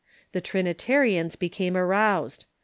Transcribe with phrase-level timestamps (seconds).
[0.31, 2.47] The Trinitarians became aroused.